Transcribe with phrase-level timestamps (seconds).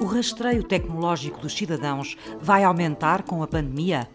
[0.00, 4.08] O rastreio tecnológico dos cidadãos vai aumentar com a pandemia?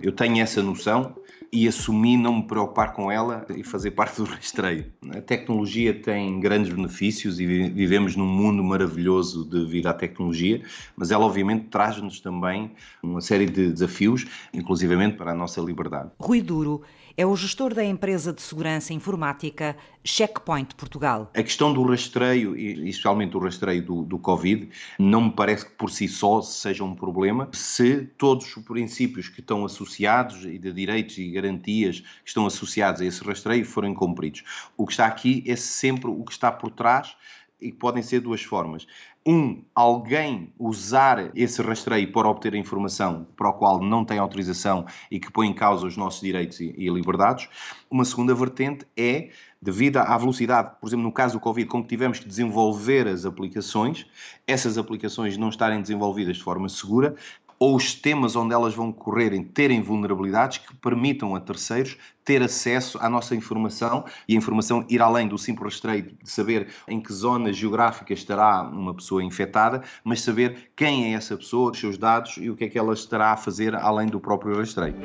[0.00, 1.16] Eu tenho essa noção
[1.54, 4.92] e assumi não me preocupar com ela e fazer parte do rastreio.
[5.16, 10.60] A tecnologia tem grandes benefícios e vivemos num mundo maravilhoso devido à tecnologia,
[10.96, 16.10] mas ela obviamente traz-nos também uma série de desafios, inclusivamente para a nossa liberdade.
[16.18, 16.82] Rui Duro
[17.16, 21.30] é o gestor da empresa de segurança informática Checkpoint Portugal.
[21.34, 25.72] A questão do rastreio, e especialmente o rastreio do, do Covid, não me parece que
[25.72, 30.72] por si só seja um problema se todos os princípios que estão associados e de
[30.72, 34.42] direitos e garantias que estão associados a esse rastreio forem cumpridos.
[34.76, 37.16] O que está aqui é sempre o que está por trás
[37.60, 38.86] e podem ser duas formas.
[39.26, 45.18] Um, alguém usar esse rastreio para obter informação para o qual não tem autorização e
[45.18, 47.48] que põe em causa os nossos direitos e, e liberdades.
[47.90, 49.30] Uma segunda vertente é,
[49.62, 53.24] devido à velocidade, por exemplo, no caso do Covid, com que tivemos que desenvolver as
[53.24, 54.06] aplicações,
[54.46, 57.16] essas aplicações não estarem desenvolvidas de forma segura,
[57.64, 62.98] ou os sistemas onde elas vão correrem terem vulnerabilidades que permitam a terceiros ter acesso
[63.00, 67.10] à nossa informação e a informação ir além do simples rastreio de saber em que
[67.10, 72.36] zona geográfica estará uma pessoa infectada, mas saber quem é essa pessoa, os seus dados
[72.36, 74.96] e o que é que ela estará a fazer além do próprio rastreio.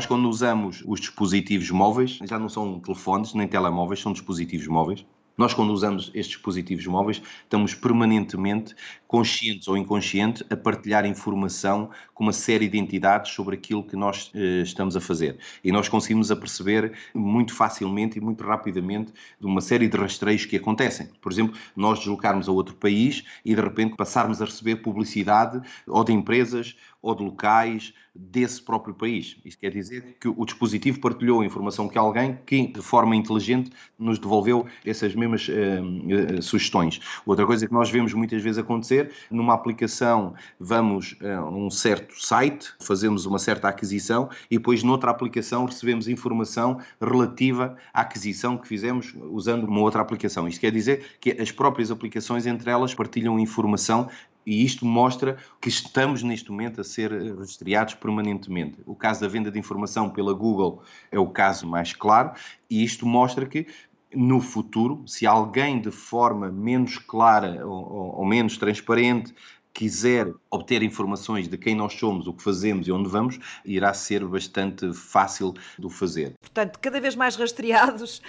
[0.00, 5.04] Nós, quando usamos os dispositivos móveis, já não são telefones nem telemóveis, são dispositivos móveis.
[5.36, 8.74] Nós, quando usamos estes dispositivos móveis, estamos permanentemente,
[9.06, 14.30] conscientes ou inconscientes, a partilhar informação com uma série de entidades sobre aquilo que nós
[14.34, 15.38] eh, estamos a fazer.
[15.62, 20.56] E nós conseguimos aperceber muito facilmente e muito rapidamente de uma série de rastreios que
[20.56, 21.08] acontecem.
[21.20, 26.02] Por exemplo, nós deslocarmos a outro país e de repente passarmos a receber publicidade ou
[26.04, 29.36] de empresas ou de locais desse próprio país.
[29.44, 33.70] Isto quer dizer que o dispositivo partilhou a informação que alguém que, de forma inteligente,
[33.98, 37.00] nos devolveu essas mesmas uh, uh, sugestões.
[37.24, 42.72] Outra coisa que nós vemos muitas vezes acontecer, numa aplicação vamos a um certo site,
[42.80, 49.14] fazemos uma certa aquisição e depois noutra aplicação recebemos informação relativa à aquisição que fizemos
[49.30, 50.46] usando uma outra aplicação.
[50.46, 54.08] Isto quer dizer que as próprias aplicações entre elas partilham informação
[54.44, 58.78] e isto mostra que estamos neste momento a ser rastreados permanentemente.
[58.86, 62.32] O caso da venda de informação pela Google é o caso mais claro,
[62.68, 63.66] e isto mostra que
[64.14, 69.32] no futuro, se alguém de forma menos clara ou, ou, menos transparente
[69.72, 74.26] quiser obter informações de quem nós somos, o que fazemos e onde vamos, irá ser
[74.26, 76.34] bastante fácil de o fazer.
[76.40, 78.20] Portanto, cada vez mais rastreados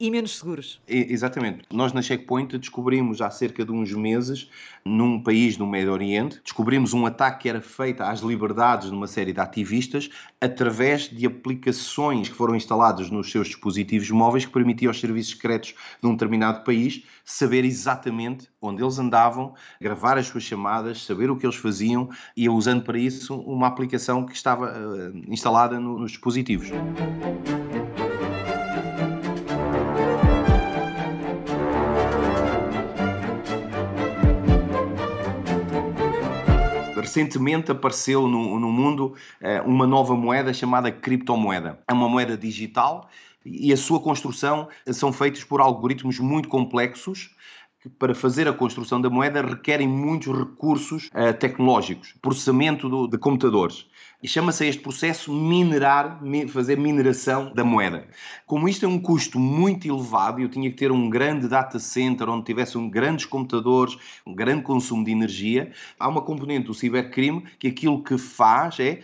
[0.00, 0.80] e menos seguros.
[0.88, 1.60] Exatamente.
[1.70, 4.48] Nós na Checkpoint descobrimos há cerca de uns meses,
[4.82, 9.06] num país no Médio Oriente, descobrimos um ataque que era feito às liberdades de uma
[9.06, 10.08] série de ativistas
[10.40, 15.74] através de aplicações que foram instaladas nos seus dispositivos móveis que permitiam aos serviços secretos
[16.02, 21.36] de um determinado país saber exatamente onde eles andavam, gravar as suas chamadas, saber o
[21.36, 26.12] que eles faziam e usando para isso uma aplicação que estava uh, instalada no, nos
[26.12, 26.70] dispositivos.
[37.00, 41.78] Recentemente apareceu no, no mundo uh, uma nova moeda chamada criptomoeda.
[41.88, 43.08] É uma moeda digital
[43.44, 47.30] e a sua construção são feitos por algoritmos muito complexos
[47.80, 53.16] que para fazer a construção da moeda requerem muitos recursos uh, tecnológicos, processamento do, de
[53.16, 53.86] computadores.
[54.22, 58.06] E chama-se este processo minerar, fazer mineração da moeda.
[58.46, 62.28] Como isto é um custo muito elevado, eu tinha que ter um grande data center
[62.28, 63.96] onde tivesse um grandes computadores,
[64.26, 65.72] um grande consumo de energia.
[65.98, 69.00] Há uma componente do cibercrime que aquilo que faz é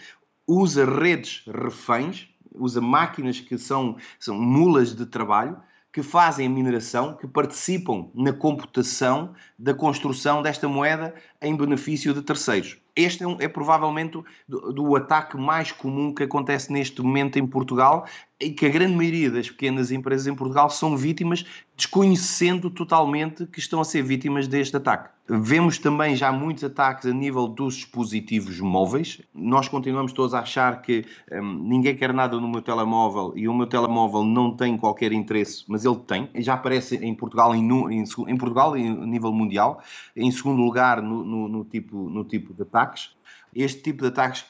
[0.46, 5.56] usa redes reféns, usa máquinas que são, são mulas de trabalho
[5.96, 12.20] que fazem a mineração, que participam na computação da construção desta moeda em benefício de
[12.20, 12.76] terceiros.
[12.94, 17.46] Este é, um, é provavelmente do, do, ataque mais comum que acontece neste momento em
[17.46, 18.06] Portugal
[18.38, 21.44] e que a grande maioria das pequenas empresas em Portugal são vítimas,
[21.74, 25.08] desconhecendo totalmente que estão a ser vítimas deste ataque.
[25.28, 29.22] Vemos também já muitos ataques a nível dos dispositivos móveis.
[29.34, 33.54] Nós continuamos todos a achar que hum, ninguém quer nada no meu telemóvel e o
[33.54, 36.28] meu telemóvel não tem qualquer interesse, mas ele tem.
[36.36, 39.82] Já aparece em Portugal, em, em, em Portugal, em nível mundial.
[40.14, 43.16] Em segundo lugar, no, no, no, tipo, no tipo de ataques.
[43.54, 44.44] Este tipo de ataques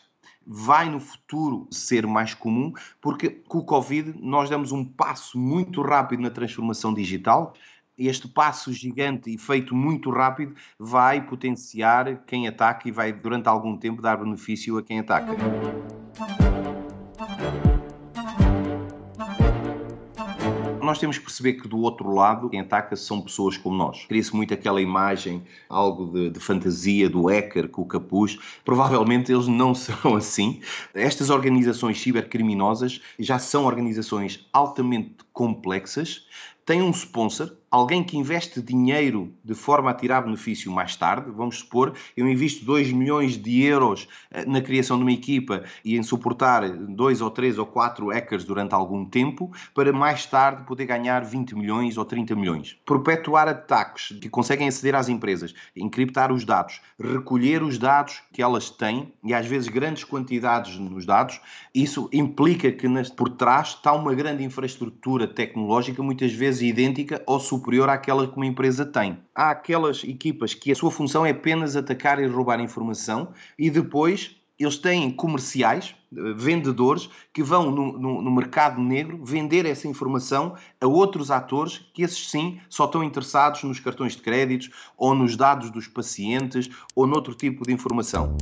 [0.47, 5.83] vai no futuro ser mais comum, porque com o Covid nós damos um passo muito
[5.83, 7.55] rápido na transformação digital.
[7.99, 13.77] Este passo gigante e feito muito rápido vai potenciar quem ataca e vai, durante algum
[13.77, 15.33] tempo, dar benefício a quem ataca.
[20.87, 24.05] Nós temos que perceber que do outro lado, quem ataca são pessoas como nós.
[24.07, 28.39] Cria-se muito aquela imagem, algo de, de, fantasia do hacker com o capuz.
[28.65, 30.61] Provavelmente eles não são assim.
[30.95, 36.27] Estas organizações cibercriminosas já são organizações altamente complexas,
[36.65, 41.59] têm um sponsor alguém que investe dinheiro de forma a tirar benefício mais tarde, vamos
[41.59, 46.03] supor, eu invisto 2 milhões de euros eh, na criação de uma equipa e em
[46.03, 51.25] suportar dois ou três ou quatro hackers durante algum tempo, para mais tarde poder ganhar
[51.25, 52.79] 20 milhões ou 30 milhões.
[52.87, 58.71] Perpetuar ataques que conseguem aceder às empresas, encriptar os dados, recolher os dados que elas
[58.71, 61.41] têm, e às vezes grandes quantidades nos dados,
[61.75, 67.89] isso implica que por trás está uma grande infraestrutura tecnológica, muitas vezes idêntica ou superior
[67.89, 69.19] àquela que uma empresa tem.
[69.35, 73.29] Há aquelas equipas que a sua função é apenas atacar e roubar informação
[73.59, 79.67] e depois eles têm comerciais, eh, vendedores, que vão no, no, no, mercado negro vender
[79.67, 84.71] essa informação a outros atores que, esses sim, só estão interessados nos cartões de créditos
[84.97, 88.37] ou nos dados dos pacientes ou noutro tipo de informação.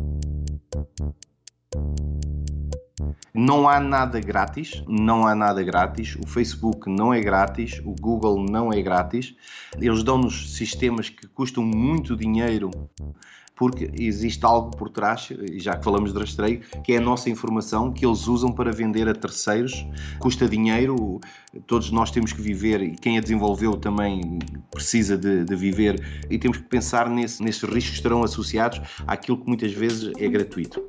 [3.32, 6.16] Não há nada grátis, não há nada grátis.
[6.16, 9.34] O Facebook não é grátis, o Google não é grátis.
[9.80, 12.70] Eles dão-nos sistemas que custam muito dinheiro
[13.56, 17.92] porque existe algo por trás, já que falamos de rastreio, que é a nossa informação
[17.92, 19.86] que eles usam para vender a terceiros.
[20.18, 21.20] Custa dinheiro,
[21.66, 24.38] todos nós temos que viver e quem a desenvolveu também
[24.70, 29.38] precisa de, de viver e temos que pensar nesse, nesses riscos que estarão associados àquilo
[29.38, 30.82] que muitas vezes é gratuito.